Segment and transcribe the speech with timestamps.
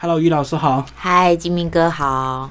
[0.00, 0.86] Hello，于老师好。
[0.94, 2.48] 嗨，金明哥好。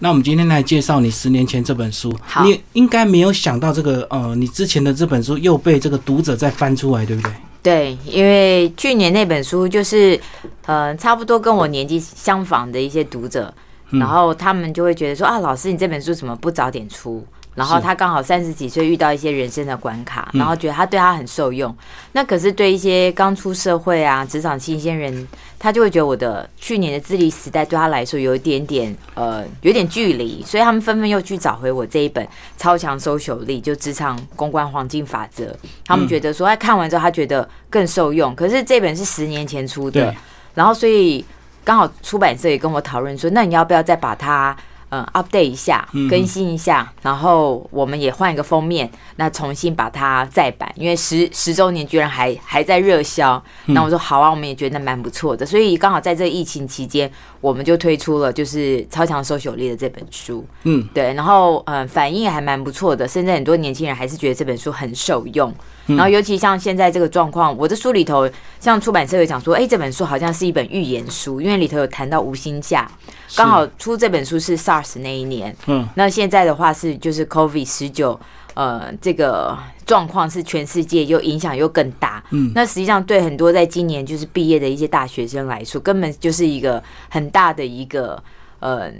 [0.00, 2.12] 那我们今天来介绍你十年前这本书。
[2.20, 7.32] 好你应该没有想到这个呃，你之前的这本书又被这个读者再翻出来，对不对？
[7.62, 10.20] 对，因为去年那本书就是，
[10.66, 13.54] 呃，差不多跟我年纪相仿的一些读者，
[13.90, 17.24] 然后他们就会觉得说啊，老师你这本书怎么不早点出？
[17.54, 21.76] 然后他刚好三十几岁遇到一些人生的关卡，然后觉得他对他很受用。
[22.12, 25.26] 那可是对一些刚出社会啊、职场新鲜人，
[25.58, 32.24] 他就会觉得我的去年的自立时代对他来说有一点点呃有点距离，所以他们纷纷又去找回我这一本
[32.56, 35.54] 《超强搜手力》，就职场公关黄金法则。
[35.84, 38.34] 他们觉得说，他看完之后他觉得更受用。
[38.34, 40.14] 可是这本是十年前出的，
[40.54, 41.24] 然后所以
[41.64, 44.56] 刚好出版社也跟我讨论说，那你要不要再把它
[44.90, 53.42] 嗯 update 一下，更新一下，然后我们也换一个封面，那重新把它再版，因为十十周年居然还还在热销。
[53.66, 60.44] 那我说好啊，我们也觉得蛮不错的，所以刚好在这疫情期间，我们就推出了就是超强搜索力的这本书。
[60.64, 65.52] 嗯，对，然后嗯、呃反应也还蛮不错的，甚至很多年轻人还是觉得这本书很受用。
[65.86, 68.28] 然后尤其像现在这个状况，我的书里头，
[68.60, 72.88] 像出版社有讲说，哎，这本书好像是一本预言书，因为里头有谈到无薪假，
[73.34, 78.18] 刚好出这本书是 SARS 那一年，嗯，那现在的话是就是 COVID 十九，
[78.60, 88.22] 呃，这个状况是全世界又影响又更大，嗯，那实际上对很多在今年就是毕业的一些大学生来说，根本就是一个很大的一个，
[88.58, 88.92] 呃，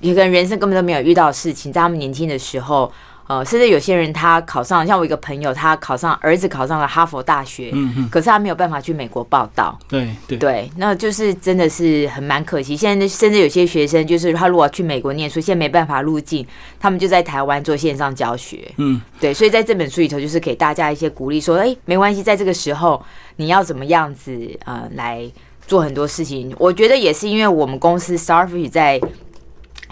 [0.00, 2.92] 一个人生根本都没有遇到的事情，在他们年轻的时候。
[3.32, 12.76] 呃，甚至有些人他考上，像我一个朋友，他考上儿子考上了哈佛大学，嗯嗯，可是他没有办法去美国报道，对对对，那就是真的是很蛮可惜。
[12.76, 16.46] 现在甚至有些学生，就是他如果去美国念书，现在没办法入境，
[16.78, 18.70] 他们就在台湾做线上教学。
[18.76, 23.02] 嗯，对，所以在这本书里头，就是给大家一些鼓励，说，哎、没关系，在这个时候
[23.36, 24.36] 你要怎么样子
[24.66, 25.26] 呃来
[25.66, 26.54] 做很多事情。
[26.58, 29.00] 我觉得也是因为我们公司 Starfish 在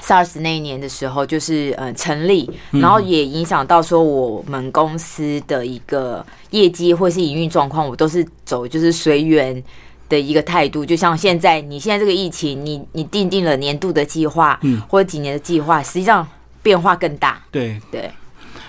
[0.02, 9.62] SARS 那一年的时候，就是呃成立，然后也影响到说我们公司的一个业绩或是营运状况，我都是走就是随缘。
[10.10, 14.82] 的一个态度，就像现在，你现在这个疫情，你你定定了年度的计划，嗯。
[14.88, 16.26] 或者几年的计划，实际上
[16.64, 18.10] 变化更大，对，对，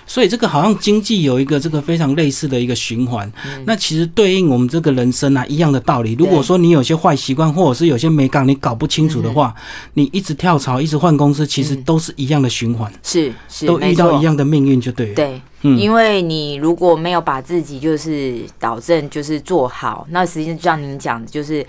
[0.06, 3.30] 所以这个好像经济有一个这个非常类似的一个循环。
[3.46, 3.62] 嗯。
[3.66, 6.14] 那其实对应我们这个人生啊一样的道理。
[6.18, 9.62] 如果说你有些坏习惯，或者是有些美感你搞不清楚的话，嗯
[9.94, 15.14] 你一直跳槽，一直换公司，其实都是一样的循环，是是，都遇到一样的命运，就对了。
[15.14, 15.78] 对，嗯。
[15.78, 21.64] 因为你如果没有把自己就是导正，就是做好，那实际上就像您讲的，就是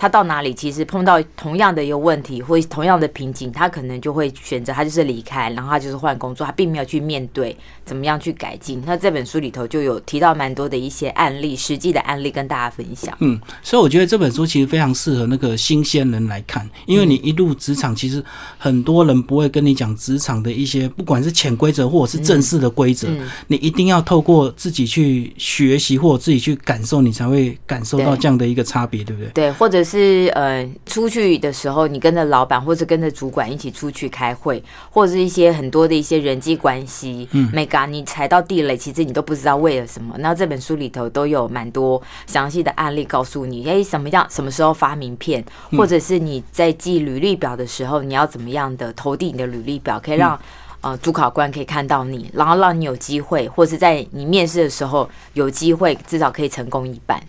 [0.00, 8.82] 他到哪里，其实碰到同样的一个问题或同样的瓶颈，他可能就会选择他就是离开，然后他就是换工作，他并没有去面对怎么样去改进。
[8.86, 13.14] 那这本书里头就有提到蛮多的一些案例，实际的案例跟大家分享。
[13.20, 18.24] 嗯，所以我觉得这本书其实非常适合那个新鲜人来看，因为你一入职场，其实
[18.56, 29.30] 很多人不会跟你讲职场的一些，不管是潜规则或者是正式的规则，嗯你一定要透过自己去学习或者自己去感受，你才会感受到这样的一个差别，对不对？
[29.32, 29.89] 对，或者是
[30.34, 40.14] 呃，出去的时候，你跟着老板或者跟着主管一起出去开会，或者是一些很多的一些人际关系，嗯，每个你踩到地雷，其实你都不知道为了什么。
[40.18, 50.38] 那这本书里头都有蛮多详细的案例，告诉你，哎，什么样什么时候发名片，或者是你在记履历表的时候，你要怎么样的投递你的履历表，可以让。
[50.82, 57.22] 呃，主考官可以看到你，然后让你有机会，或是在你面试的时候有机会，至少可以成功一半。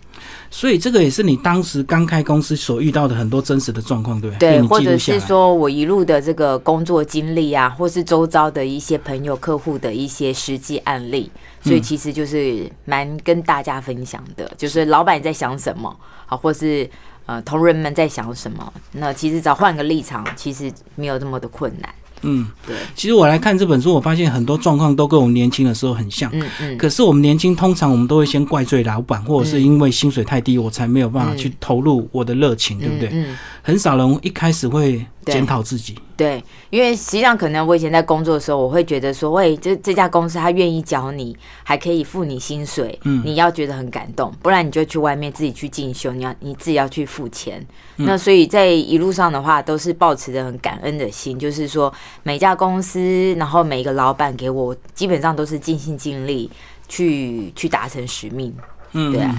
[0.50, 11.30] 所以这个也是你当时刚开公司所遇到的很多真实的状况，对不对，对或者是说我一路的这个工作经历啊，或是周遭的一些朋友、客户的一些实际案例，
[11.60, 16.88] 所以嗯其实就是蛮跟大家分享的，就是老板在想什么，好，或是
[17.26, 21.92] 呃同仁们在想什么，那其实只要换个立场，其实没有那么的困难。
[22.22, 26.30] 嗯，对，其实我来看这本书，我发现很多状况都跟我们年轻的时候很像。
[26.32, 33.10] 嗯嗯，可是我们年轻，通常我们都会先怪罪老板，或者是因为薪水太低，我才没有办法去投入我的热情，对不对？
[33.12, 35.96] 嗯，很少人一开始会检讨自己。
[36.16, 47.64] 对，因为实际上可能我以前在工作的时候，我会觉得说，喂，这这家公司他愿意教你，还可以付你薪水，嗯你要觉得很感动，不然你就去外面自己去进修，你要你自己要去付钱。
[47.96, 51.92] 那所以在一路上的话，都是保持着很感恩的心，就是说
[52.22, 56.50] 每家公司，然后每一个老板给我，基本上都是尽心尽力
[56.88, 58.54] 去去达成使命。
[58.92, 59.34] 嗯，对啊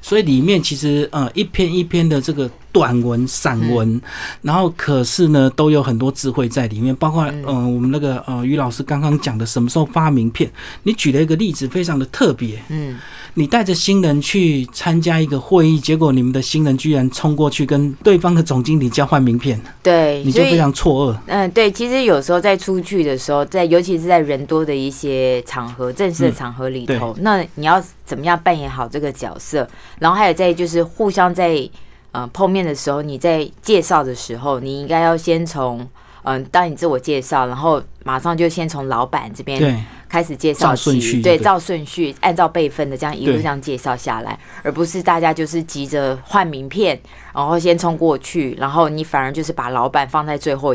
[0.00, 4.00] 所以里面其实呃一篇一篇的这个短文、散文，
[4.42, 10.50] 然后可是呢，都有很多智慧在里面，包括嗯，我们那个呃，于老师刚刚讲的什么时候发名片，
[10.82, 12.60] 你举了一个例子，非常的特别。
[12.70, 12.98] 嗯，
[13.34, 21.16] 你带着新人去参加一个会议，结果你们的新人居然冲过去跟对方的总经理交换名片，对，你就非常错愕。
[21.26, 29.68] 嗯，对，其实有时候在出去的时候，在尤其是在人多的一些场合、正式的场合里头，那你要怎么样扮演好这个角色？
[30.00, 31.70] 然后还有在就是互相在。
[32.14, 35.84] 呃，碰面的时候，你在介绍的时候，你应该要先从
[36.22, 46.98] 嗯，当你自我介绍，然后马上就先从老板这边开始介绍起，对，照顺序，按照辈分的这样一路这样介绍下来，而不是大家就是急着换名片，
[47.34, 50.72] 然后先冲过去，然后你反而就是把老板放在最后。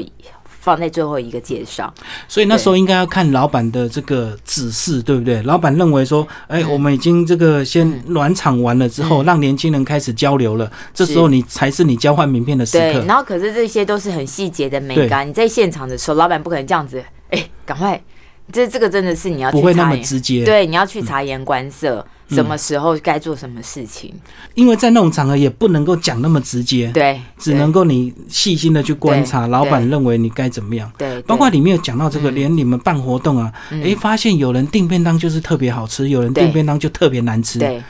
[0.70, 1.92] 放在最后一个介绍，
[2.28, 5.42] 所以那时候应该要看老板的这个指示，对不对？
[5.42, 12.94] 老板认为说，哎，我们已经这个先暖场完了之后，让年轻人开始交流了，这时候你才是你交换名片的时刻。
[12.94, 18.00] 对，然后可是这些都是很细节的美感，你在现场的时候，老板不可能这样子，哎，赶快。
[18.52, 24.14] 这这个真的是你要不会那么直接，对，你要去察言观色，什么时候该做什么事情。
[24.54, 30.92] 因为在那种场合也不能够讲那么直接，对，只能够你细心的去观察，老板认为你该怎么样。
[30.98, 37.60] 对，包括里面有讲到这个，连你们办活动啊，哎，发现有人订便当就是特别好吃，有人订便当就特别难吃。
[37.60, 37.84] 对，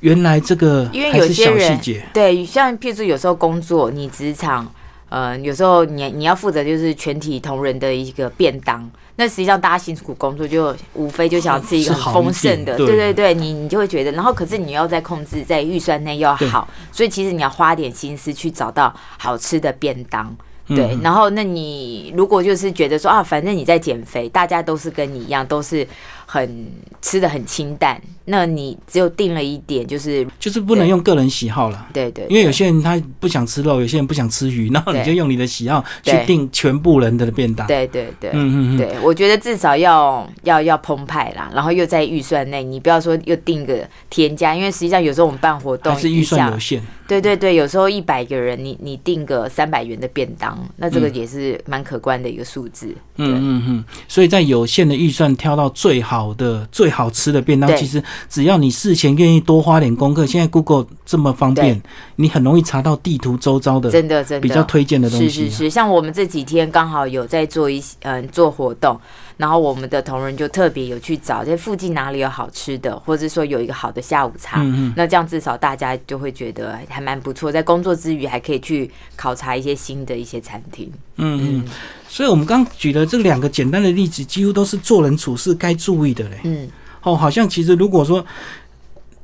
[0.00, 1.80] 原来这个因为有些人
[2.12, 4.70] 对，像譬如说有时候工作，你职场。
[5.08, 12.86] 呃，有时候你你要负责就是全体同仁的一个便当，那实际上大家辛苦工作就无非就想吃一个很丰盛的，对。
[12.86, 20.36] 对对，你你就会觉得，然后可是你要在控制在预算内要好，所以其实你要花点心思去找到好吃的便当。
[20.66, 25.86] 对，然后那你如果就是觉得说啊，反正你在减肥，大家都是跟你一样，都是
[26.30, 26.66] 很
[27.00, 31.86] 吃的很清淡，那你只有定了一点，就是就是不能用个人喜好了。
[31.90, 37.66] 对对，因为有些人他不想吃肉，有些人不想吃鱼，然后你就用你的喜好去定全部人的便当。
[37.66, 46.82] 对对对，嗯嗯嗯，对我觉得至少要要要澎湃啦，然后又在预算内，你不要说又定个天价，因为实际上有时候我们办活动还是预算有限。
[47.08, 52.94] 对对对，有时候一百个人，你你定个三百元的便当，那这个也是蛮可观的一个数字。
[53.16, 61.80] 嗯嗯嗯，所以在有限的预算挑到最好的、最好吃的便当，其实只要你事前愿意多花点功课，现在 Google 这么方便，
[62.16, 65.28] 你很容易查到地图周遭的真的真的比较推荐的东西。
[65.28, 69.00] 是是是，像我们这几天刚好有在做一嗯做活动。
[69.38, 74.60] 然后我们的同仁就特别有去找在附近哪里有好吃的，或者说有一个好的下午茶。
[74.60, 74.94] 嗯嗯。
[74.96, 80.90] 那这样至少大家就会觉得还蛮不错，在工作之余还可以去考察一些新的一些餐厅。
[81.18, 81.64] 嗯嗯。
[82.08, 86.40] 所以我们刚举的这两个简单的例子，几乎都是做人处事该注意的嘞。
[86.42, 86.68] 嗯。
[87.02, 88.24] 哦，好像其实如果说。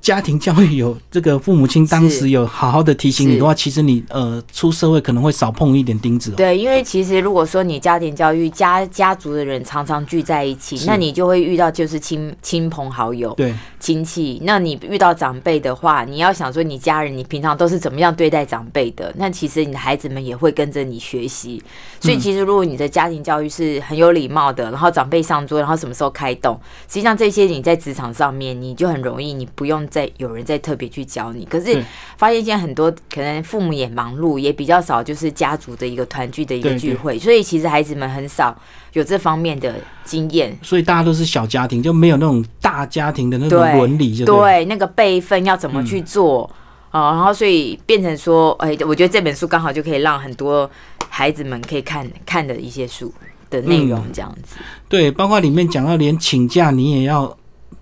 [0.04, 6.32] 家庭教育有这个父母亲当时有好好的提醒你的话，其实你呃出社会可能会少碰一点钉子。
[6.32, 14.38] 对，因为其实如果说你家庭教育家家族的人常常聚在一起，那你就会遇到就是亲亲朋好友、对亲戚。
[14.44, 19.10] 那你遇到长辈的话，你要想说你家人你平常都是怎么样对待长辈的？
[19.16, 21.62] 那其实你的孩子们也会跟着你学习。
[21.98, 29.88] 所以其实如果你的家庭教育是很有礼貌的，然后长辈上桌，然后什么时候开动，实际上这些你在职场上面你就很容易，你不用。
[29.94, 31.80] 在有人在特别去教你，可是
[32.16, 38.56] 发现现在很多可能父母也忙碌，也比较少，就是家族的一个团聚的一个聚会，所以其实孩子们很少
[38.94, 40.58] 有这方面的经验。
[40.62, 46.50] 所以大家都是小家庭，就没有那种大家庭的那种伦理，就对那个辈分要怎么去做
[46.90, 47.12] 啊？
[47.12, 50.68] 然后所以变成说，哎，我觉得这本书刚好就可以让很多
[51.08, 53.14] 孩子们可以看看的一些书
[53.48, 54.56] 的内容，这样子。
[54.88, 57.36] 对，包括里面讲到连请假你也要。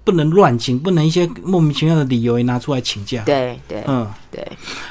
[0.05, 3.23] 不能乱请，不能一些莫名其妙的理由也拿出来请假。
[3.25, 4.47] 对对，嗯对。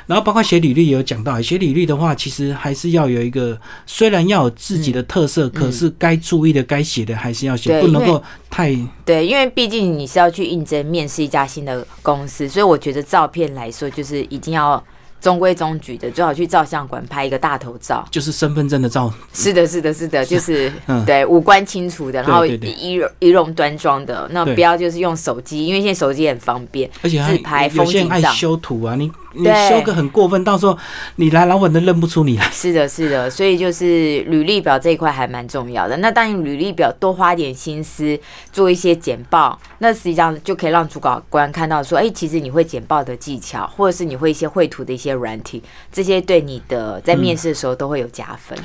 [0.06, 8.76] 然后包括写履历也有讲到，写履历的话，其实还是要有一个，虽然要有自己的特色，可是该注意的、该写的还是要写，不能够太。
[9.04, 14.84] 对，因为毕竟你是要去应征面试一家新的公司，所以我觉得照片来说，就是一定要。
[15.22, 19.14] 中规中矩的，最好去照相馆拍一个大头照，就是身份证的照。
[19.32, 20.72] 是的，是的，是的，就是
[21.06, 24.28] 对五官清楚的，然后仪容仪容端庄的。
[24.32, 28.32] 那不要就是用手机，因为现在手机很方便，而且自拍风景照。
[28.32, 30.78] 修图啊，你你修个很过分，到时候
[31.18, 32.50] 你来老板都认不出你来。
[32.52, 35.96] 是的，是的，所以就是履历表这一块还蛮重要的。
[35.98, 38.20] 那当然，履历表多花点心思
[38.52, 45.12] 做一些简报，那实际上就可以让主考官看到说，哎，其实你会简报的技巧，或者是你会一些绘图的一些。
[45.12, 45.62] 软体
[45.92, 48.58] 这些对你的在面试的时候都会有加分。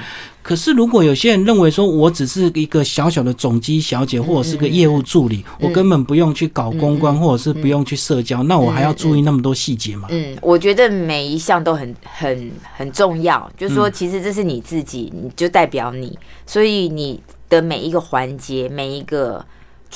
[0.46, 10.06] 可是如果有些人认为说我只是一个小小的总机小姐或者是个业务助理，我根本不用去搞公关或者是不用去社交，那我还要注意那么多细节吗？
[10.10, 19.44] 嗯，我我觉得每一项都很很很重要，就是说，其实这是你自己，你就代表你，所以你的每一个环节，每一个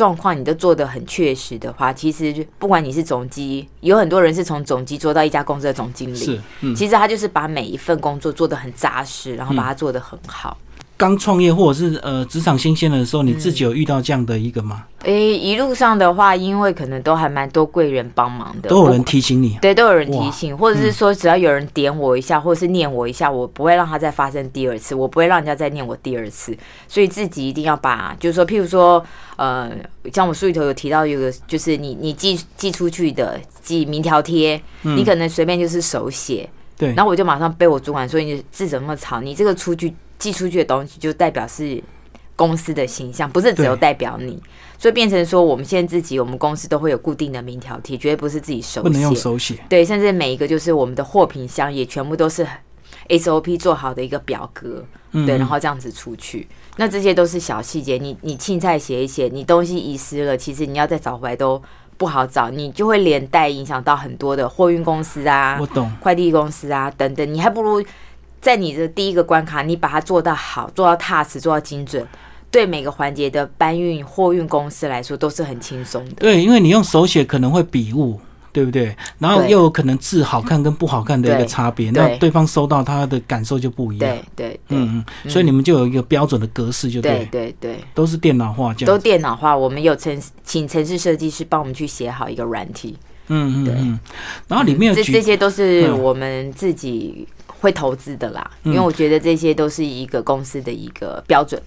[0.00, 6.40] 状况，你都做得很确实的话，其实不管你是总机，有很多人是从总机做到一家公司的总经理，是，
[6.74, 10.56] 其实他就是把每一份工作做得很扎实，然后把它做得很好。
[11.00, 14.84] 刚创业或者是呃职场新鲜的时候，你自己有遇到这样的一个吗？
[15.04, 26.54] 诶，一路上的话，因为可能都还蛮多贵人帮忙的，都有人提醒你，对，都有人提醒，或者是说只要有人点我一下，或者是念我一下，我不会让它再发生第二次，我不会让人家再念我第二次，
[26.86, 29.02] 所以自己一定要把，就是说，譬如说，
[29.36, 29.70] 呃，
[30.12, 39.94] 像我书里头有提到有个，就是你你寄寄出去的寄名条贴，你可能随便就是手写，对，然后我就马上被我主管说你字怎么草，你这个出去。
[40.20, 41.82] 寄出去的东西就代表是
[42.36, 44.40] 公司的形象，不是只有代表你，
[44.78, 49.58] 所以变成说我们现在自己，我们公司都会有固定的名条贴，绝对不是自己手写，不能用手写。
[49.68, 52.46] 对，甚至每一个就是我们的货品箱也全部都是
[53.08, 56.46] SOP 做好的一个表格，对，然后这样子出去。
[56.76, 61.60] 那这些都是小细节，你你青菜写一写，你东西遗失了，其实你要再找回来都
[61.98, 67.82] 不好找，你就会连带影响到很多的货运公司啊，我懂，快递公司啊等等，你还不如。
[68.40, 72.06] 在你的第一个关卡，你把它做到好，做到踏实，做到精准，
[72.50, 76.14] 对每个环节的搬运货运公司来说都是很轻松的。
[76.16, 78.18] 对，因为你用手写可能会笔误，
[78.50, 78.96] 对不对？
[79.18, 84.16] 然后又有可能字好看跟不好看的一个差别，那对方收到他的感受就不一样。
[84.34, 89.54] 对对，嗯嗯，所以你们就有一个标准的格式，就对对对，都是电脑化，都电脑化。
[89.54, 92.96] 我们有城请城市设计师帮我们去写好一个软体。
[93.28, 94.00] 嗯嗯嗯，
[94.48, 97.28] 然后里面这这些都是我们自己。
[97.58, 101.60] 会投资的啦，因为我觉得这些都是一个公司的一个标准。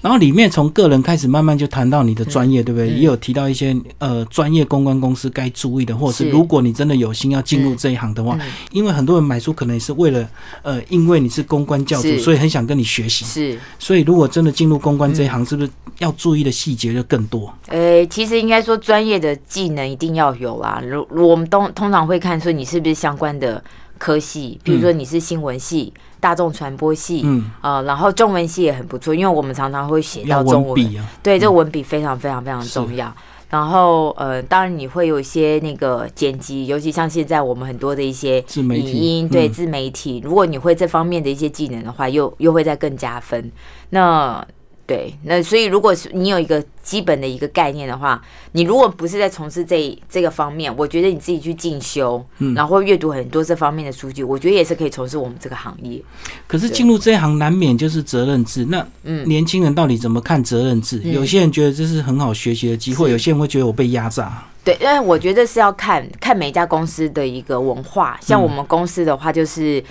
[0.00, 2.88] 然后里面从个人开始慢慢就谈到你的专业，对不对？
[2.88, 8.36] 也有提到一些呃专业公关公司该注意的，或者是如果你真的有心要进入这一行的话，
[8.72, 10.28] 因为很多人买书可能也是为了
[10.62, 13.24] 呃，因为你是公关教主，所以很想跟你学习。
[13.24, 17.52] 是，所以如果真的进入公关这一行，是不是要注意的细节就更多？
[17.68, 20.82] 呃，其实应该说专业的技能一定要有啦。
[20.84, 23.62] 如我们通通常会看说你是不是相关的。
[24.02, 30.74] 科系，比如说你是新闻系、大众传播系，嗯，呃，然后中文系也很不错，因为我们常常会写到中文，
[31.22, 33.14] 对，这文笔非常非常非常重要。
[33.48, 43.52] 然后，呃，当然你会有一些那个剪辑，尤其像现在我们很多的一些语音，对，自媒体，如果你会这方面的一些技能的话，又又会再更加分。
[43.90, 44.44] 那
[44.92, 48.20] 对，那所以如果是你有一个基本的一个概念的话，
[48.52, 55.98] 你如果不是在从事这这个方面，我觉得你自己去进修，嗯，然后阅读很多这方面的书籍，我觉得也是可以从事我们这个行业。
[56.46, 60.98] 可是进入这一行难免就是责任制，那嗯，年轻人到底怎么看责任制？
[60.98, 64.44] 有些人觉得这是很好学习的机会，有些人会觉得我被压榨。
[64.62, 69.78] 对，因为我觉得是要看看每一家公司的一个文化，像我们公司的话就是。
[69.80, 69.84] 嗯，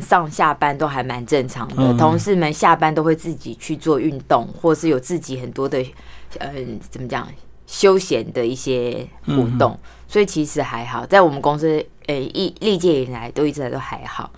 [0.00, 5.84] 上下班都还蛮正常的，同事们下班都会自己去做运动，或是有自己很多的，
[6.38, 7.26] 嗯，怎么讲，
[7.66, 14.30] 休闲的一些活动，所以其实还好，在我们公司，诶，历历届以来都一直都还好。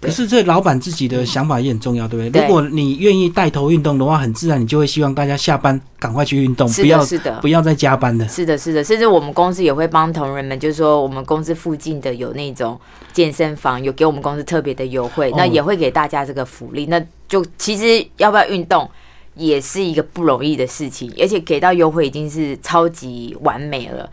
[0.00, 2.42] 可是这老板自己的想法也很重要，对不对？
[2.42, 8.26] 如果你愿意带头运动的话，很自然你就会希望大家下班赶快去运动，不要是的，不要再加班了。
[8.26, 12.80] 是的，是的，甚至我们公司也会帮同仁们，就是说我们公司附近的有那种
[13.12, 16.86] 健身房，有给我们公司特别的优惠，那也会给大家这个福利。
[16.86, 18.88] 那就其实要不要运动
[19.34, 24.08] 也是一个不容易的事情，而且给到优惠已经是超级完美了。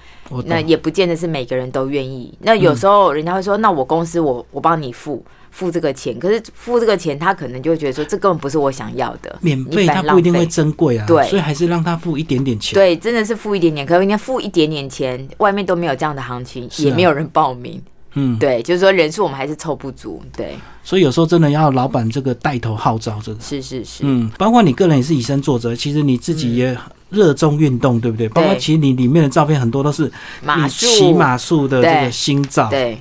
[0.46, 2.34] 那也不见得是每个人都愿意。
[2.42, 9.40] 那有时候人家会说：“那我公司我我帮你付。”付这个钱，可是付这个钱，他可能就会觉得说，这根本不是我想要的。
[9.42, 12.76] 免费他不一定会珍贵啊，对，所以还是让他付一点点钱。
[12.76, 17.82] 对，真的是付一点点，可是人家付一点点钱，外面都没有这样的行情，也没有人报名。
[18.20, 20.22] 嗯，对，就是说人数我们还是凑不足。
[20.36, 26.76] 对，所以有时候真的要老板这个带头号召，这个是是是，嗯，包括你个人也是以身作则，其实你自己也
[27.10, 28.28] 热衷运动，对不对？
[28.30, 32.98] 包括其实你里面的照片很多都是你骑马术的这个新照，对。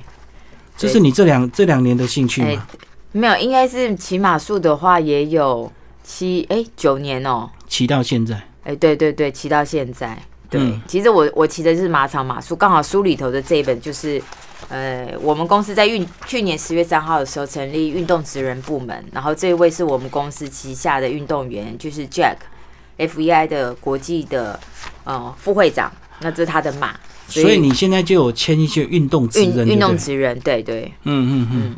[0.77, 2.67] 这是你这两这两年的兴趣吗？
[3.11, 5.71] 没有，应该是骑马术的话也有
[6.03, 8.39] 七哎九年哦，骑到现在。
[8.63, 10.15] 哎，对对对，骑到现在。
[10.51, 14.21] 对，其实我我骑的是马场马术，刚好书里头的这一本就是，
[14.69, 24.59] 呃，我们公司在运去年十月三号的时候成立运动职人部门，然后这一位是我们公司旗下的运动员，就是 Jack，F E I 的国际的
[25.03, 26.95] 呃副会长，那这是他的马。
[27.29, 31.75] 所以你现在就有签一些运动职人，运动职人，对对，嗯嗯嗯。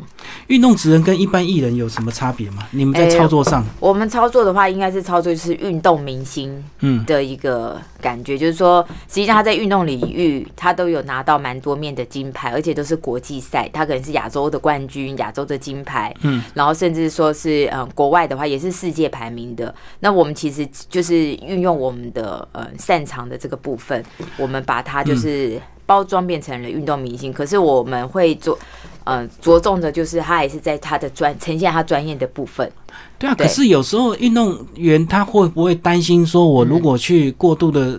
[0.50, 2.66] 运动职人跟一般艺人有什么差别吗？
[2.72, 19.72] 你们在操作上，我们操作的话，应该是操作就是运动明星嗯的一个感觉，就是说，实际上他在运动领域，他都有拿到蛮多面的金牌，而且都是国际赛，他可能是亚洲的冠军、亚洲的金牌，嗯，然后甚至说是嗯国外的话，也是世界排名的。
[20.00, 24.04] 那我们其实就是运用我们的呃擅长的这个部分，
[24.36, 27.32] 我们把它就是包装变成了运动明星。
[27.32, 28.56] 可是我们会做。
[29.04, 32.70] 呃，着重的就是他还是在他的专呈现他专业的部分。
[33.18, 37.98] 对啊，可是有时候运动员他会不会担心说，我如果去过度的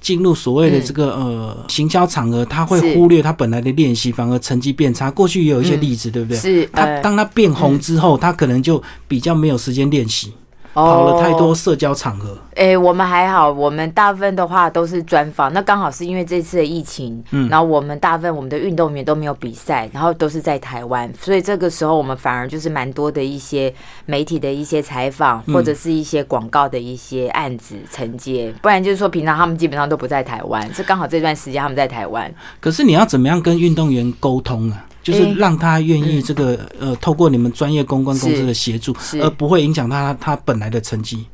[0.00, 5.10] 进入所谓的这个呃行销场合，他会忽略他本来的练习，反而成绩变差。
[5.10, 6.38] 过去也有一些例子，对不对？
[6.38, 6.66] 是。
[6.72, 10.32] 他当他变红之后，他可能就比较没有时间练习。
[10.84, 15.52] 跑了太多社交场合，哎，我们还好，我们大部分的话都是专访。
[15.52, 23.72] 那刚好是因为这次的疫情，嗯，然后我们大部分我们的运动员都没有比赛，然后都是在台湾，所以这个时候我们反而就是蛮多的一些
[24.06, 28.52] 媒体的一些采访，或者是一些广告的一些案子承接。
[28.62, 32.32] 不然就是说平常他们基本上都不在台湾，是刚好这段时间他们在台湾。
[32.60, 34.84] 可是你要怎么样跟运动员沟通啊？
[35.08, 41.24] 就是让他愿意这个呃，透过你们专业公关公司的协助，而不会影响他他本来的成绩。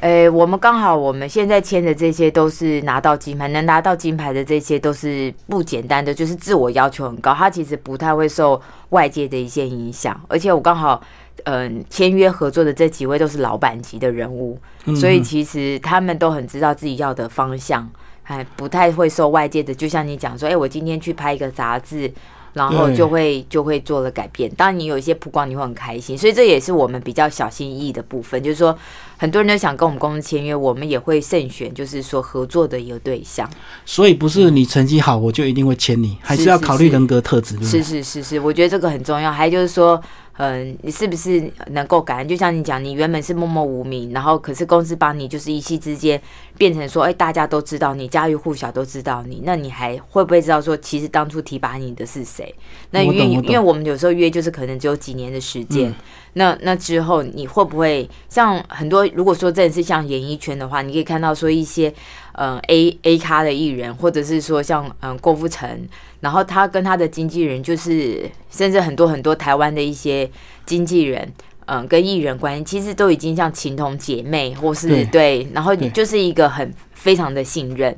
[0.00, 7.32] 诶，我们刚好我们现在签的这些都是拿到金牌，能拿到金牌的这些都是不简单的，就是自我要求很高。
[7.32, 11.00] 他其实不太会受外界的一些影响，而且我刚好
[11.44, 14.58] 嗯签约合作的这几位都是老板级的人物，
[14.96, 17.88] 所以其实他们都很知道自己要的方向，
[18.24, 19.72] 还不太会受外界的。
[19.72, 22.12] 就像你讲说，哎，我今天去拍一个杂志。
[22.54, 24.50] 然后就会就会做了改变。
[24.56, 26.16] 当然，你有一些曝光，你会很开心。
[26.16, 28.74] 所以这也是我们比较小心翼翼的部分，就是说，
[29.18, 33.48] 很多人都想跟我们公司签约，我们也会慎选，就是说合作的一个对象。
[33.84, 37.62] 所以不是你成绩好，我就一定会签你，还是要考虑人格特质。
[37.62, 39.30] 是是是是，我觉得这个很重要。
[39.30, 40.00] 还有就是说。
[40.36, 42.26] 嗯，你是不是能够感恩？
[42.26, 46.20] 就像你讲，你原本是默默无名，然后可是公司把你就是一夕之间
[46.56, 52.54] 变成说，哎，大家都知道你，家喻户晓都知道你，那你还会不会知道说，其实当初提拔你的是谁？
[52.90, 55.92] 那因为因为我们有时候约就是可能只有几年的时间。
[56.36, 59.06] 那那之后你会不会像很多？
[59.14, 61.92] 如果说真的是像演艺圈的话，你可以看到说一些
[62.32, 65.88] 嗯 A A 咖的艺人，或者是说像嗯郭富城，
[66.20, 70.28] 然后他跟他的经纪人，就是甚至很多很多台湾的一些
[70.66, 71.32] 经纪人，
[71.66, 77.96] 嗯，跟艺人关系其实都已经像情同姐妹，或是对，然后你就是一个很非常的信任，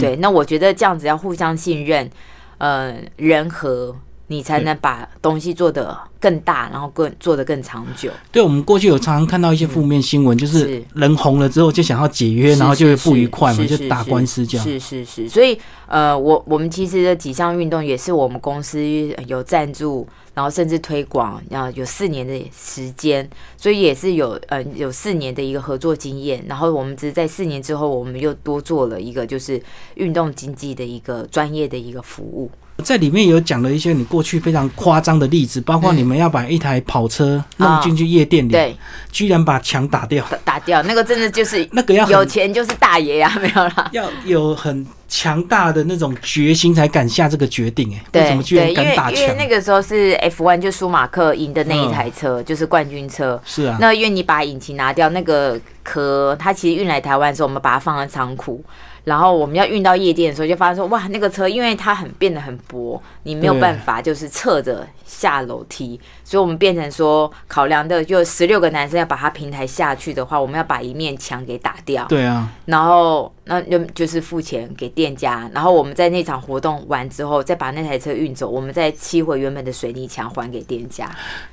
[0.00, 0.16] 对。
[0.16, 2.10] 那我觉得这样子要互相信任，
[2.58, 3.96] 嗯，人和。
[4.28, 8.10] 你才能把东西做得更大，然后更做得更长久。
[8.32, 14.66] 对，我们过去有常常看到一些负面新闻，就是人红了之后就想要解约，然后就会不愉快嘛，就打官司这样。
[14.66, 18.82] 是是是，所以呃，我我们其实的几项运动也是我们公司
[19.28, 26.44] 有赞助，然后甚至推广，然后有四年的时间，所以也是有呃有四年的一个合作经验。
[26.48, 29.62] 然后我们只是在四年之后，我们又多做了一个就是
[29.94, 32.50] 运动经济的一个专业的一个服务。
[32.84, 38.76] 在里面有讲了一些你过去非常夸张的例子，包括你们要把一台跑车弄进去夜店里，对，
[39.10, 49.20] 居然把墙打掉，打掉那个真的就是那个要有钱就是大爷呀，没有啦，要有很强大的那种决心才敢下这个决定，哎，对，什么居然敢打墙？
[49.20, 58.62] 因为那个时候是 F one 就舒马克赢的那一台车，就是冠军车，是啊，那因为你把引擎拿掉，那个壳它其实运来台湾的时候，我们把它放在仓库。
[59.06, 72.06] 然后我们要运到夜店的时候，就发现说，哇，那个车因为它很变得很薄，你没有办法就是侧着下楼梯，所以我们变成说考量的就十六个男生要把他平台下去的话，我们要把一面墙给打掉。
[72.08, 73.32] 对啊，然后。
[73.48, 81.08] 那就就是付钱给店家，然后我们在那场活动完之后，再把那台车运走，我们再漆回原本的水泥墙还给店家，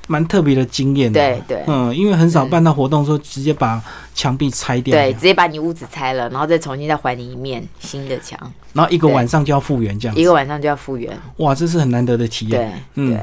[0.07, 1.13] 蛮特别的经验。
[1.13, 3.79] 对对，嗯，因为很少办到活动时候直接把
[4.15, 8.39] 墙壁拆掉，对，直接把你屋子拆了，然后再重新再还你一面新的墙，
[8.73, 12.71] 然后一个晚上就要复原这样，一个晚上就要复原，哇，这是很难得的体验。
[12.95, 13.19] 对，嗯，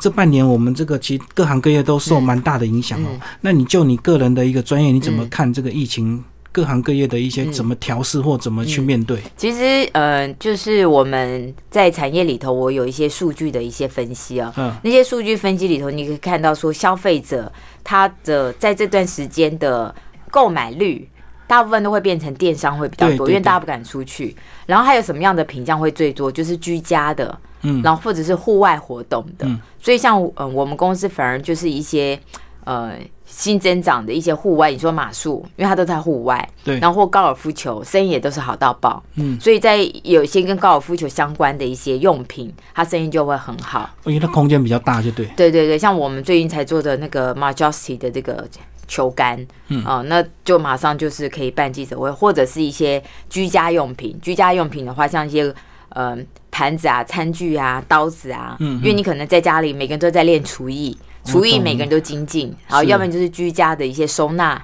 [0.00, 3.08] 这半年我们这个其实各行各业都受蛮大的影响哦。
[3.40, 6.22] 那你就你个人的一个专业，你怎么看这个疫情？
[6.50, 9.20] 各行各业的一些怎么调试或怎么去面对？
[9.36, 14.52] 其实，呃，就是我们在产业里头，我有一些数据的一些分析啊。
[14.56, 17.52] 嗯，那些数据分析里头，你可以看到说，消费者
[17.84, 19.94] 他的在这段时间的
[20.32, 21.06] 购买率，
[21.46, 24.34] 大部分都会变成电商会比较多，因为大家不敢出去。
[24.66, 26.32] 然后还有什么样的品相会最多？
[26.32, 29.46] 就是居家的，嗯，然后或者是户外活动的。
[29.80, 32.18] 所以像嗯，我们公司反而就是一些。
[32.64, 32.92] 呃
[33.24, 43.88] 新增长的一些户外，你说马术，因为它都在户外，对，然后或高尔夫球，生意也都是好到爆，嗯，所以在有一些跟高尔夫球相关的一些用品，它生意就会很好。
[44.04, 45.26] 因为它空间比较大，就对。
[45.36, 48.46] 对对对，像我们最近才做的那个 Majesty 的这个
[48.86, 54.18] 球杆，嗯啊、那就马上就是可以办记者会，或者是一些居家用品。
[54.20, 55.54] 居家用品的话，像一些
[55.90, 56.16] 呃
[56.50, 64.62] 盘子啊、餐具啊、刀子啊，嗯嗯因为你可能在家里每个人都在练厨艺，厨艺每个人都精进，然后要不然就是居家的一些收纳。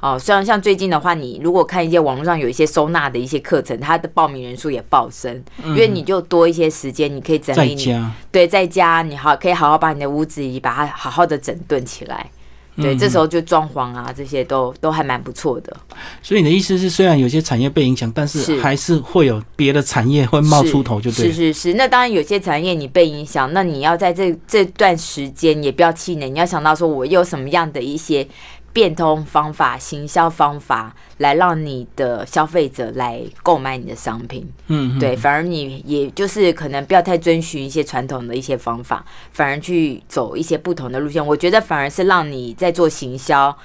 [0.00, 12.30] 哦，虽然像最近的话，你如果看一些网络上有一些收纳的一些课程，它的报名人数也暴升，因为你就多一些时间，你可以整理你家，对，在家你好可以好好把你的屋子里把它好好的整顿起来。
[12.76, 15.76] 对，嗯这时候就装潢啊，这些都都还蛮不错的。
[16.22, 21.32] 所以你的意思是，虽然有些产业被影响，但是是还是会有别的产业会冒出头，就对了。
[21.32, 28.26] 是是是，那当然有些产业你被影响，那你要在这这段时间也不要气馁，你要想到说我有什么样的一些
[28.74, 34.46] 变通方法、行销方法，来让你的消费者来购买你的商品。
[34.66, 41.24] 嗯，嗯对，反而你也就是可能不要太遵循一些传统的一些方法，反而去走一些不同的路线。
[41.24, 43.56] 我觉得反而是让你在做行销、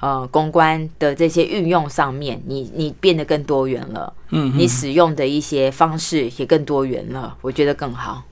[0.00, 8.22] 呃公关的这些运用上面，你你变得更多元了，嗯，嗯你使用的一些方式也更多元了，我觉得更好。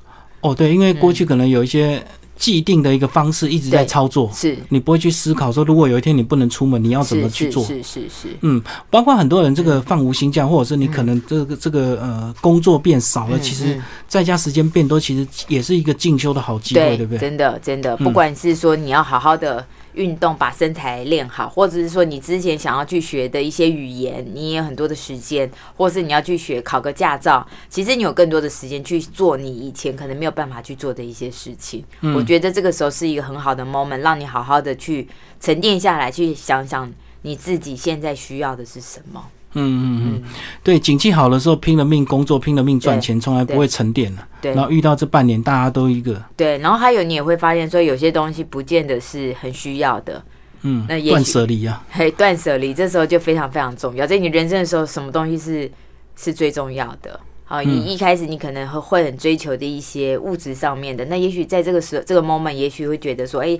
[0.42, 2.05] 哦，对，因为过去可能有一些
[2.37, 4.57] 既定的一个方式一直在操作，是。
[4.68, 7.64] 你不会去思考说，如果有一天你不能出门，你要怎么去做？
[7.64, 13.83] 是是是是，嗯，包括很多人这个放无薪假，或者是你可能这个这个呃工作变少了，嗯其实嗯。
[14.07, 17.18] 在家时间变多，其实也是一个进修的好机会，对不对？
[17.18, 18.05] 真的真的，嗯。
[18.05, 19.64] 不管是说你要好好的
[19.97, 31.83] 运动，把身材练好，或者是说你之前想要去学的一些语言，你也有很多的时间，或是你要去学考个驾照，其实你有更多的时间去做你以前可能没有办法去做的一些事情。
[32.03, 35.09] 嗯我觉得这个时候是一个很好的 moment，让你好好的去
[35.41, 39.25] 沉淀下来，去想想你自己现在需要的是什么。
[39.57, 40.23] 嗯嗯嗯，
[40.62, 44.29] 对，景气好的时候拼了命工作，拼了命赚钱，从来不会沉淀了。
[44.40, 50.23] 对然后遇到这半年，大家都一个对，然后还有你也会发现说，有些东西不见得是很需要的。
[50.62, 54.07] 嗯那断舍离啊，嘿，断舍离，这时候就非常非常重要。
[54.07, 55.71] 在你人生的时候，什么东西是
[56.16, 57.19] 是最重要的？
[57.45, 63.57] 好，嗯你一开始你可能会会很追求的一些物质上面的，那也许在这个时候这个 moment，也许会觉得说，哎、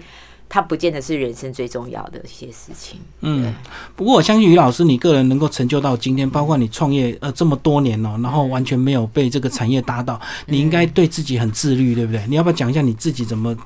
[0.48, 3.00] 它不见得是人生最重要的一些事情。
[3.20, 3.54] 嗯。
[3.94, 12.22] 不过我相信于老师，你个人能够成就到今天，包括你创业呃这么多年哦、然后完全没有被这个产业打倒，你应该对自己很自律，对不对？
[12.28, 13.56] 你要不要讲一下你自己怎么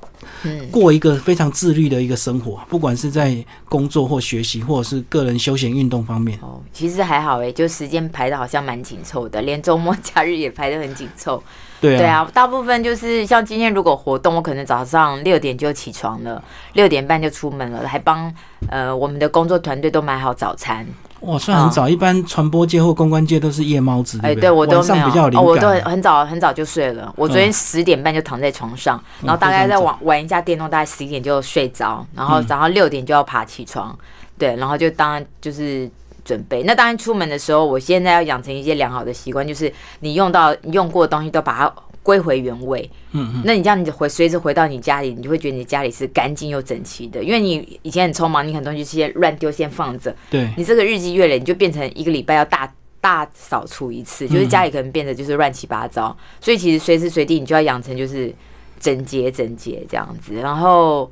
[0.42, 2.60] 嗯，过一个非常自律的一个生活？
[2.68, 6.38] 不管是在工作或学习，或者是个人休闲运动方面。
[6.40, 11.42] 哦，其实还好哎，就时间排的好像蛮紧凑的，连周末假日也排的很紧凑。
[11.80, 16.42] 对啊，对啊，大部分就是像今天如果活动，我可能早上六点就起床了，
[16.74, 18.32] 六点半就出门了，还帮
[18.68, 20.86] 呃我们的工作团队都买好早餐。
[21.20, 21.86] 哇，算很早。
[21.88, 25.68] 一般传播界或公关界都是夜猫子，哎，不对我都晚上没有比较有灵哦，我都。
[25.68, 27.12] 很很早很早就睡了。
[27.16, 33.94] 我昨天十点半就躺在床上，然后大概再非常早玩玩一下电动，大概十一点就睡着，然后早上六点就要爬起床。
[34.38, 35.90] 对，然后就当然就是
[36.30, 36.62] 准备。
[36.62, 42.88] 那当然出门的时候，我现在要养成一些良好的习惯，就是你用到你用过的东西都把它归回原位。
[43.10, 58.32] 嗯嗯，那你这样，你回随时回到你家里，你就会觉得你家里是干净又整齐的，因为你以前很匆忙，你很多东西先乱丢先放着，对，你这个日积月累，你就变成一个礼拜要大大扫除一次，就是家里可能变得就是乱七八糟，所以其实随时随地你就要养成就是
[58.78, 61.10] 整洁整洁这样子，然后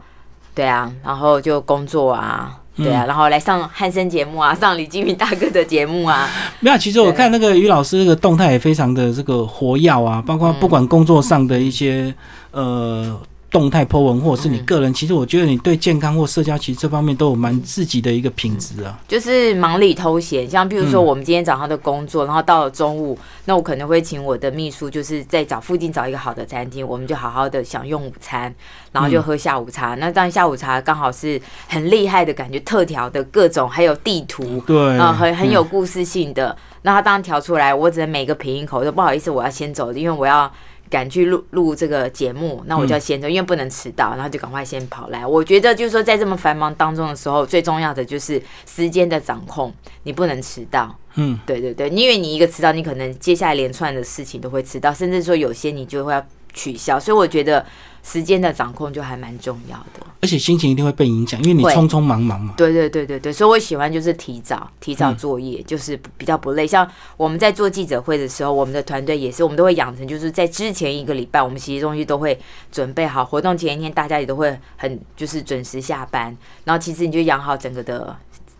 [0.55, 2.63] 对啊，然后就工作啊。
[2.79, 6.29] 对啊，然后来上汉森节目啊， 上李金铭大哥的节目啊，
[6.61, 6.79] 没有。
[6.79, 12.15] 其实我看那个于老师那个动态也非常的这个活跃啊，包括不管工作上的一些
[12.53, 13.19] 呃
[13.51, 18.99] 动态 po 文，或者是你个人，其实我觉得你对健康或社交其实这方面都有蛮自己的一个品质啊。
[19.09, 28.55] 就是忙里偷闲，像比如说我们今天早上的工作，然后到了中午，那我可能会请我的秘书，就是在找附近找一个好的餐厅，我们就好好的享用午餐，
[28.93, 29.95] 然后就喝下午茶。
[29.95, 36.55] 那当然下午茶刚好是很厉害的感觉，特调的各种，还有地图，对，啊、很很有故事性的。
[36.83, 40.51] 那他当然调出来，我只能每个品一口，说不好意思，我要先走，因为我要
[40.91, 45.27] 赶去录录这个节目，那我就要先走，因为不能迟到，然后就赶快先跑来。
[45.27, 49.73] 我觉得就是说，在这么繁忙当中的时候，最重要的就是时间的掌控，
[50.03, 50.97] 你不能迟到。
[51.15, 56.99] 嗯，对对对，因为你一个迟到，你可能接下来连串的事情都会迟到，甚至说有些你就会要取消。
[56.99, 57.65] 所以我觉得
[58.11, 60.07] 时间的掌控就还蛮重要的。
[60.21, 62.55] 而且心情一定会被影响，因为你匆匆忙忙嘛。
[62.57, 66.67] 对对对对对，所以我喜欢就是提早提早作业，就是比较不累。
[66.67, 72.39] 像我们在做记者会的时候，我们的团队也是，我们都会养成就是在之前一个礼拜，我们其实东西都会
[72.73, 78.17] 准备好，活动前一天大家也都会很就是准时下班，然后其实你就养好整个的。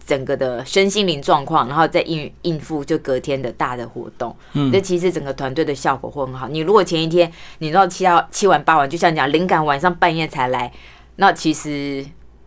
[0.09, 6.49] 整个的身心灵状况，然后再应应付就隔天的大的活动，嗯，这其实整个团队的效果会很好。
[6.49, 10.73] 你如果前一天你知道七到七晚八晚，就像讲灵感晚上半夜才来，
[11.17, 12.03] 那其实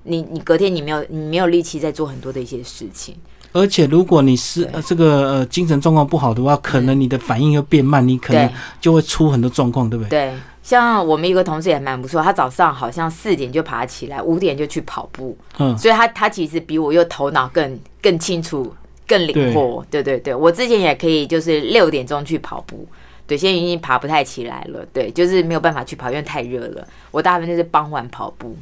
[0.05, 3.15] 你你隔天你没有你没有力气在做很多的一些事情。
[3.51, 10.09] 而且如果你是呃这个呃精神状况不好的话，可能你的反应又变慢，你可能就会出很多状况，对不对？
[10.09, 10.33] 对。
[10.63, 18.71] 像我们一个同事也蛮不错，他早上好像四点就爬起来，五点就去跑步，嗯，所以他他其实比我又头脑更更清楚、
[19.07, 20.35] 更灵活，对对对。
[20.35, 22.87] 我之前也可以就是六点钟去跑步，
[23.25, 26.87] 对，现在已经爬不太起来了，对，就是没有办法去跑，因为太热了。
[27.09, 28.55] 我大部分就是傍晚跑步，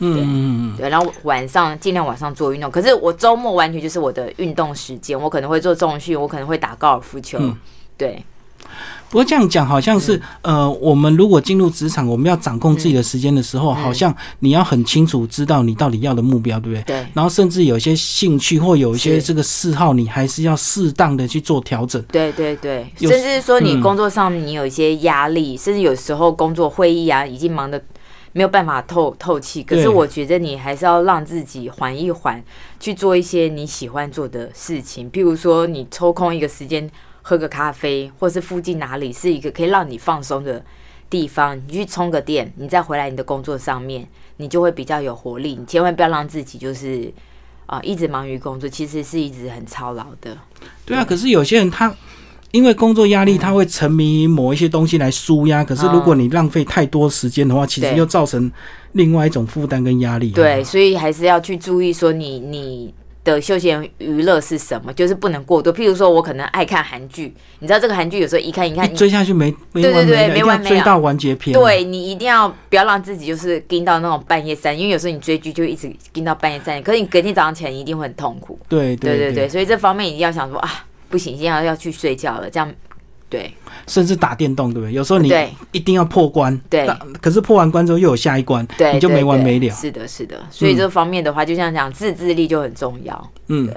[0.00, 0.24] 嗯嗯
[0.74, 7.40] 嗯，对，然后晚上尽量晚上做运动，可是我周末完全就是我的运动时间，我可能会做重训，我可能会打高尔夫球，
[7.96, 8.22] 对。
[9.08, 16.82] 不过这样讲好像是，呃，我们如果进入职场，我们要掌控自己的时间的时候，好像你要很清楚知道你到底要的目标，对不对？
[16.82, 17.06] 对。
[17.14, 22.02] 然后甚至有一些兴趣或有一些这个嗜好，你还是要适当的去做调整。
[22.10, 22.84] 对对对。
[22.98, 27.80] 甚至说你工作上你有一些压力，甚至有时候工作会议啊，已经忙得
[28.32, 29.62] 没有办法透透气。
[29.62, 32.42] 可是我觉得你还是要让自己缓一缓，
[32.80, 35.08] 去做一些你喜欢做的事情。
[35.12, 36.90] 譬如说，你抽空一个时间。
[37.28, 40.64] 喝个咖啡，或是附近哪里是一个可以让你放松的
[41.10, 45.56] 地方，你去充个电，你再回来你的工作上面，你就会比较有活力。
[45.58, 47.12] 你千万不要让自己就是
[47.66, 50.38] 啊一直忙于工作，其实是一直很操劳的。
[50.84, 51.92] 对啊，可是有些人他
[52.52, 55.64] 因为工作压力，他会沉迷于某一些东西来舒压。
[55.64, 58.48] 可是如果你浪费太多时间的话，其实又造成
[58.92, 60.30] 另外一种负担跟压力。
[60.30, 62.94] 对，所以还是要去注意说你你。
[63.26, 64.92] 的休闲娱乐是什么？
[64.92, 65.74] 就是不能过多。
[65.74, 71.52] 譬如说，我可能爱看韩剧，你知道这个韩剧有时候一看一看，追下去没没完没了，没完没了，追到完结篇。
[71.52, 78.58] 对你一定要不要让自己就是盯到那种半夜三，因为有时候你追剧就一直盯到半夜三点，可是你隔天早上起来一定会很痛苦。
[78.68, 82.72] 对对对对，所以这方面一定要想说啊，不行，一定要要去睡觉了，这样。
[83.28, 83.52] 对，
[83.88, 84.92] 甚至打电动，对不对？
[84.92, 85.32] 有时候你
[85.72, 86.88] 一定要破关，对。
[87.20, 89.74] 可是破完关之后又有下一关，对，你就没完没了。
[89.74, 90.40] 是的，是的。
[90.50, 93.30] 所以这方面的话，就像讲自制力就很重要。
[93.48, 93.76] 嗯，对。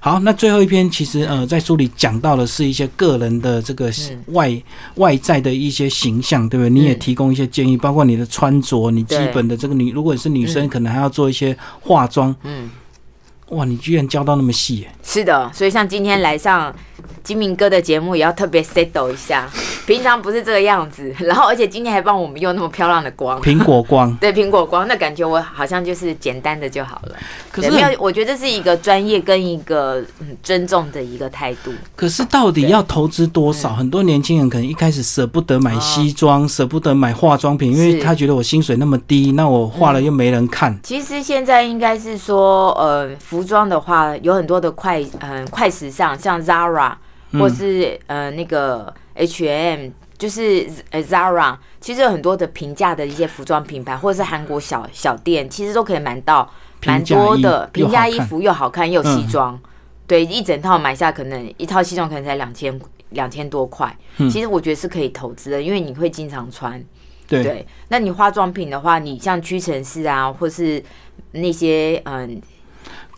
[0.00, 3.90] 好，那最后一篇其实呃，在书里讲到的是一些个人的这个
[4.28, 4.50] 外
[4.94, 6.70] 外在的一些形象，对不对？
[6.70, 12.34] 你也提供一些建议，包括你的穿着，你基本的这个女，如果你是女生，可能还要做一些化妆。
[12.44, 12.70] 嗯。
[13.50, 14.86] 哇，你居然教到那么细！
[15.02, 16.74] 是的，所以像今天来上。
[17.22, 19.50] 金明哥的节目也要特别 settle 一下，
[19.84, 21.12] 平常不是这个样子。
[21.18, 24.14] 然后，而且今天还帮我们用那么漂亮的光，苹果光。
[24.22, 27.16] 对，苹果光，那感觉我好像就是简单的就好了。
[27.50, 30.00] 可是，我觉得这是一个专业跟一个
[30.40, 31.72] 尊重的一个态度。
[31.96, 33.74] 可是，到底要投资多少？
[33.74, 40.78] 很多年轻人可能一开始舍不得买西装，舍不得买化妆品，因为他觉得我薪水那么低，那我化了又没人看。
[40.84, 46.94] 其实现在应该是说，呃，服装的话有很多的快，嗯，快时尚，像 Zara。
[47.32, 56.48] 或是呃那个 H M，就是呃 Zara，其实有很多的平价的一些服装品牌，或者是韩国小小店，其实都可以买到
[56.86, 59.58] 蛮多的平价衣服，又好看又西装。
[60.06, 63.94] 对，一整套买下，可能一套西装可能才两千两千多块。
[64.16, 66.82] 其实我觉得是可以投资的，因为你会经常穿。
[67.28, 70.82] 对，那你化妆品的话，你像屈臣氏啊，或是
[71.32, 72.40] 那些嗯。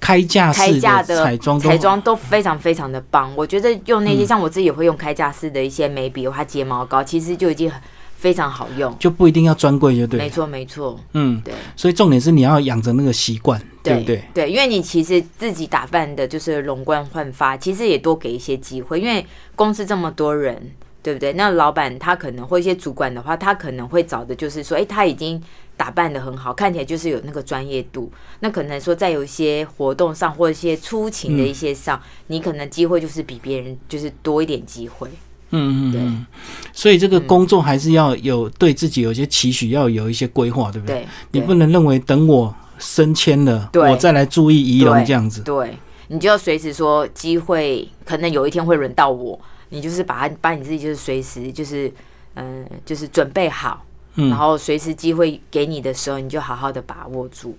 [0.00, 7.70] 开架开架的彩妆彩妆都非常非常的棒，我觉得用那些像我自己也会用开架式的一些眉笔或睫毛膏，其实就已经
[8.16, 10.18] 非常好用，就不一定要专柜就对。
[10.18, 11.52] 没错没错，嗯，对。
[11.76, 14.22] 所以重点是你要养成那个习惯，对不对？
[14.32, 21.32] 对，因为你其实自己打扮的就是容光焕发，其实也多给一些机会，因为公司这么多人，对不对？
[21.34, 25.42] 那老板他可能或一些主管的话，他可能会找的就是说，哎，他已经。
[25.78, 28.12] 打扮的很好，看起来就是有那个专业度。
[28.40, 35.08] 那可能说在有一些活动上，或者一些出勤的一些上，你可能机会就是比别人就是多一点机会。
[35.50, 36.40] 嗯嗯，对。
[36.72, 41.06] 所以这个工作还是要有对自己有些期许，要有一些规划，对不对？
[41.30, 45.42] 你不能认为等我升迁了，我再来注意仪容这样子。
[45.42, 51.90] 对，你就要随时说机会可能有一天会轮到我，你就是把它把你自己就是随时就是
[52.34, 53.84] 嗯就是准备好。
[54.18, 57.56] 然后随时机会给你的时候，你就好好的把握住。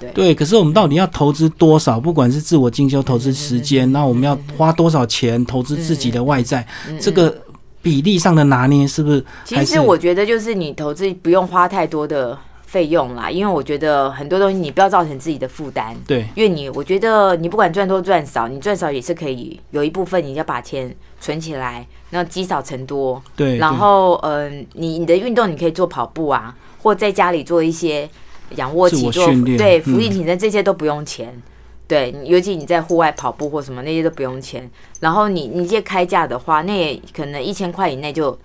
[0.00, 2.00] 对对，可是我们到底要投资多少？
[2.00, 6.66] 不管是自我进修、投资时间，那我们要花多少钱投资自己的外在？
[6.98, 7.36] 这个
[7.82, 9.24] 比例上的拿捏是不是？
[9.44, 12.36] 其实我觉得就是你投资不用花太多的
[12.70, 15.92] 费用啦，因为我觉得很多东西你不要造成自己的负担。
[16.06, 23.20] 对，因为你我觉得你不管赚多赚少，你赚少也是可以有一部分你要把钱存起来，那积少成多。
[23.34, 28.08] 对，然后嗯，你你的运动你可以做跑步啊，或在家里做一些
[28.50, 29.26] 仰卧起坐，
[29.58, 31.42] 对，俯卧挺身这些都不用钱。
[31.88, 34.70] 对，尤其你在户外跑步或什么那些都不用钱。
[35.00, 38.38] 然后你你这开价的话，那也可能一千块以内就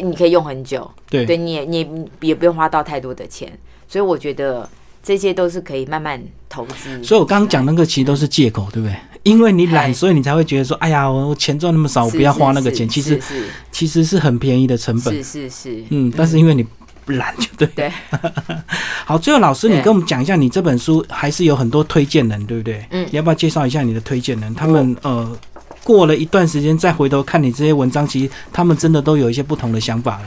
[0.00, 0.90] 你可以用很久。
[1.08, 1.88] 对，对，你也你也
[2.20, 3.50] 也不用花到太多的钱。
[3.88, 4.68] 所以我觉得
[5.02, 7.02] 这些都是可以慢慢投资。
[7.02, 8.96] 所以我刚刚讲那个其实都是借口，对不对？
[9.22, 12.88] 因为你懒，所以你才会觉得说，哎呀，我钱赚那么少，我不要花那个钱。
[12.88, 13.20] 其实
[13.70, 15.14] 其实是很便宜的成本。
[15.16, 15.84] 是是是。
[15.90, 16.66] 嗯，但是因为你。
[17.06, 17.66] 懒就对。
[17.74, 17.92] 对，
[19.04, 22.86] 好，最后老师，你跟我们讲一下，你这本书还是有很多推荐人，对不对？
[22.90, 24.54] 嗯，你要不要介绍一下你的推荐人？
[24.54, 25.36] 他们呃，
[25.84, 30.22] 过了一段时间再回头看你这些文章，其实他们真的都有一些不同的想法了。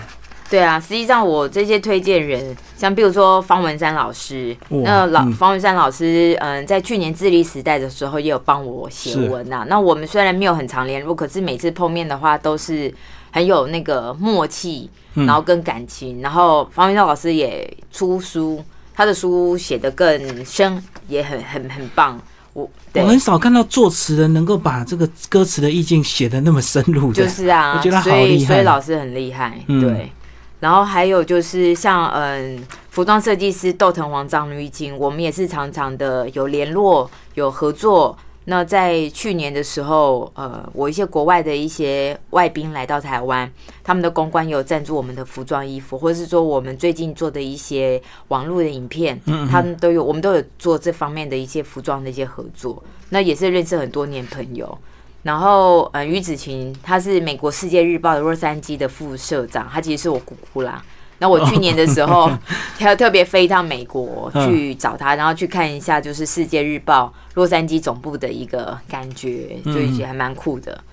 [0.49, 9.65] 对啊，实际上我这些推荐人，像比如说方文山老师，那老方文山老师，嗯，在去年智力时代的时候也有帮我写文呐。
[9.67, 12.93] 那我们虽然没有很常联络，可是每次碰面的话都是
[13.31, 14.89] 很有那个默契。
[15.15, 18.59] 然后跟感情，然后方文山老师也出书，
[18.95, 22.19] 他的书写的更深，也很很很棒。
[22.53, 28.53] 我我很少看到作词人能够把这个歌词的意境写的那么深入，就是啊，我觉得好厉害。
[28.53, 30.11] 所以老师很厉害，对。
[30.59, 38.17] 然后还有就是像嗯，服装设计师窦藤黄、张玉晶，我们也是常常的有联络、有合作。
[38.45, 43.49] 那在去年的时候，呃，我一些国外的一些外宾来到台湾，
[43.83, 52.83] 他们的公关有赞助我们的服装衣服，或者是说我们最近做的一些网络的影片，嗯，他们都有，我们都有做这方面的一些服装的一些合作。
[53.09, 54.77] 那也是认识很多年朋友。
[55.21, 60.83] 然后，呃，于子晴，他是美国世界日报的洛杉矶的副社长，他其实是我姑姑啦。
[61.23, 62.29] 那我去年的时候，
[62.77, 70.83] 还要特别飞一趟美国去找他，然后去看一下就是《世界日报》洛杉矶总部的一个感觉，就已经还蛮酷的。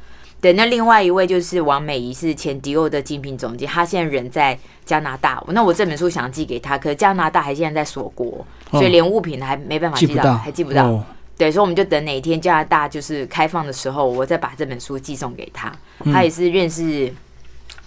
[0.40, 5.42] 对，那另外一位就是王美仪，是前迪欧的精品总监，他现在人在加拿大。
[5.48, 11.04] 那我这本书想寄给他，可加拿大还现在在锁国，所以连物品还没办法寄到，还寄不到。
[11.36, 15.72] 对，所以我们就等哪一天加拿大就是开放的时候，我再把这本书寄送给他。
[16.04, 17.12] 他也是认识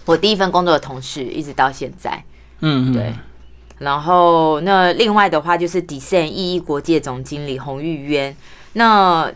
[0.04, 2.22] 我第一份工作的同事，一直到现在。
[2.60, 3.12] 嗯，对。
[3.78, 8.34] 然后那另外的话就是 Design 意义国际总经理洪玉渊。
[8.74, 9.30] 那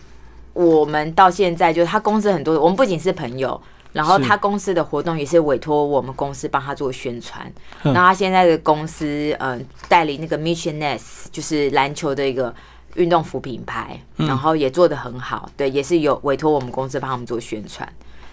[0.52, 3.60] 我们到现在就是他公司很多，我们不仅是朋友，
[3.92, 7.52] 然后他公司的活动也是委托我们公司帮他做宣传。
[7.82, 12.54] 那他现在的公司嗯代理那个 Missioness，就是篮球的一个
[12.94, 15.50] 运动服品牌，然后也做的很好。
[15.56, 17.86] 对，也是有委托我们公司帮他们做宣传。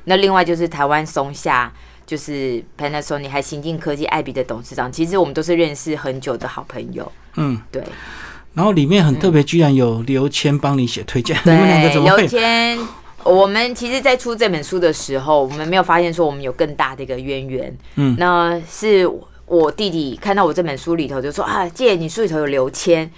[0.04, 1.74] 那另外就是台湾松下。
[2.06, 7.12] 就是 Panasonic 还新进科技艾比的董事长，其实我们都是认识很久的好朋友。
[7.36, 7.84] 嗯，对。
[8.54, 12.80] 然后里面很特别，居然有刘谦帮你写推荐，你们两个怎么刘谦，
[13.24, 17.78] 我们其实，在出这本书的时候，我们没有发现说我们有更大的一个渊源。
[17.96, 19.06] 嗯，那是
[19.46, 23.12] 我弟弟看到我这本书里头就说啊，姐，你书里头有刘谦。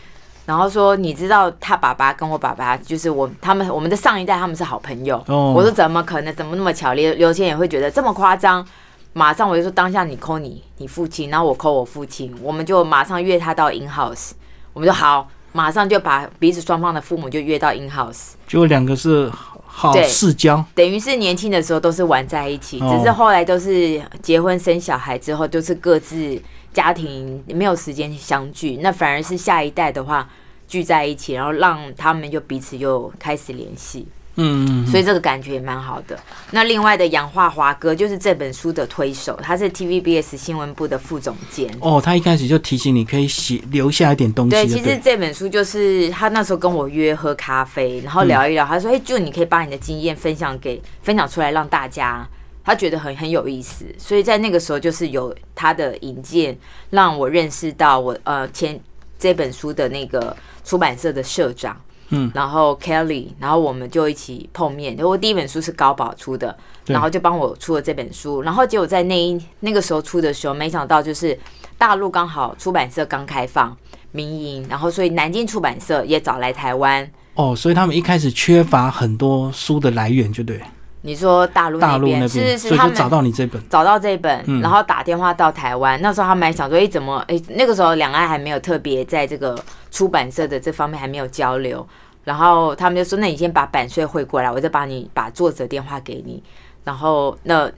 [0.47, 5.21] 然后说，你知道他爸爸跟我爸爸就是我他们我们的上一代他们是好朋友。
[5.27, 6.33] 我说怎么可能？
[6.33, 6.93] 怎么那么巧？
[6.93, 8.65] 刘刘谦也会觉得这么夸张。
[9.11, 14.31] 马上我就说当下你扣你你父亲，然后我扣我父亲，我们就马上约他到 in house。
[14.71, 18.29] 我们就好，马上就把彼此双方的父母就约到 in house。
[18.47, 19.29] 就两个是
[19.65, 26.41] 好世交，等于是年轻的时候都是玩在一起，只是后来都是结婚生小孩之后，都是各自。
[26.73, 30.29] 家庭没有时间相聚，那反而是下一代的话
[30.67, 34.07] 聚在一起，然后让他们就彼此又开始联系。
[34.39, 36.15] 嗯，所以这个感觉也蛮好的。
[36.51, 41.67] 那另外的杨化华哥就是这本书的推手，他是 TVBS 新闻部的副总监。
[41.79, 44.51] 哦，他一开始就提醒你可以写留下一点东西。
[44.51, 52.29] 对，其实这本书就是他那时候跟我约喝咖啡，然后聊一聊，他说：“哎，就你可以把你的经验分享给分享出来，让大家。”
[52.67, 56.53] 他觉得很很有意思，所以在那个时候就是有他的引荐，
[56.89, 58.77] 让我认识到我呃前
[59.17, 64.97] 这本书的那个出版社的社长，嗯，然后 Kelly，然后我们就一起碰面。
[64.99, 66.53] 我第一本书是高宝出的，
[66.87, 71.39] 然后就帮我出了这本书，然后结果在那一那个时候出的时候，没想到就是
[71.77, 73.73] 大陆刚好出版社刚开放
[74.11, 77.09] 民营，然后所以南京出版社也找来台湾。
[77.35, 80.61] 哦，所以他们一开始缺乏很多书的来源，就对。
[81.07, 85.97] 你说大陆那边是是他们找到你这本，找到这本，然后打电话到台湾。
[86.01, 89.57] 那时候他们还想说，哎，怎么，哎，那个时候两岸还没有特别在这个
[89.89, 91.87] 出版社的这方面还没有交流。
[92.25, 96.43] 然后他们就说，那你先把版税汇过来，我再把你把作者电话给你。
[96.83, 97.71] 然后那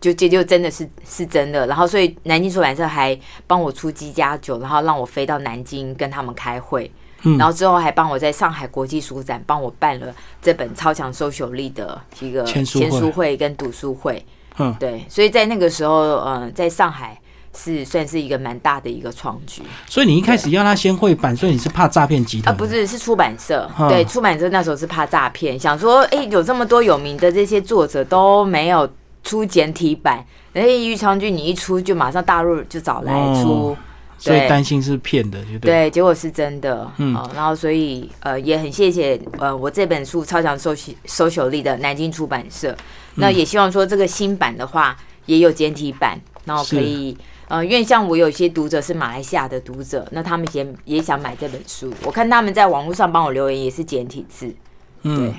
[0.00, 1.66] 就这就真的是是真的。
[1.66, 3.14] 然后所以南京出版社还
[3.46, 6.90] 帮我出机加酒，然后让我飞到南京跟他们开会。
[7.22, 14.24] 然后之后还帮我在上海国际书展帮我办了这本超强收手力的一个签书会跟读书会。
[14.58, 17.18] 嗯，对，所以在那个时候，嗯，在上海
[17.56, 19.62] 是算是一个蛮大的一个创举。
[19.86, 22.54] 所以你一开始要他先会版，所以你是怕诈骗集团？
[22.54, 23.70] 啊，不是，是出版社。
[23.88, 28.86] 对，出版社那时候是怕诈骗，想说，哎，有这么多有名的这些作者都没有
[29.24, 33.12] 出简体版，哎，余长君你一出就马上大陆就找来
[33.42, 33.74] 出。
[34.22, 35.58] 所以担心是骗的，对。
[35.58, 35.90] 对？
[35.90, 40.72] 结果是真的，嗯，然后所以呃也很谢谢呃我这本书超强收
[41.06, 42.76] 收手力的南京出版社，
[43.16, 44.96] 那也希望说这个新版的话
[45.26, 47.16] 也有简体版，然后可以
[47.48, 54.54] 呃，因为像我有一些读者是马来西亚的读者，那他们也也想买这本书，我看他们在网络上帮我留言也是简体字，
[55.02, 55.34] 嗯。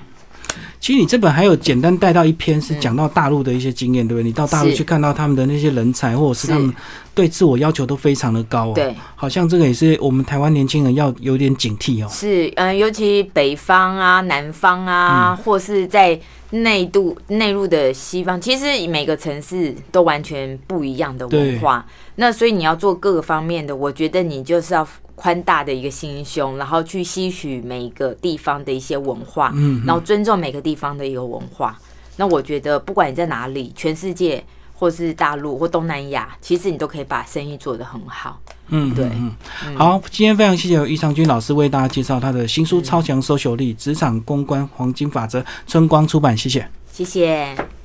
[0.79, 4.23] 其实你这本还有简单带到一篇，是讲到大陆的一些经验，对不对？
[4.23, 6.73] 你到大陆去看到他们的那些人才，或者是他们
[7.15, 8.71] 对自我要求都非常的高哦。
[8.75, 12.09] 对，好像这个也是我们台湾年轻人要有点警惕哦。
[12.11, 21.85] 是，嗯，尤其北方啊、南方啊，或是在内度内陆的西方，其实每个城市都完全不一样的文化。
[22.15, 24.87] 那所以你要做各个方面的，我觉得你就是要。
[25.15, 31.79] 宽大的一个心胸，然后去吸取每一个地方的一些文化，嗯，然后尊重每个地方的一个文化。
[32.17, 34.43] 那我觉得，不管你在哪里，全世界
[34.73, 38.39] 或是大陆或东南亚，其实你都可以把生意做得很好。
[38.67, 47.82] 嗯，对，嗯，好，今天非常谢谢余长军老师为大家介绍他的新书《超强收球力：职场公关黄金法则》，春光出版，谢谢，谢谢。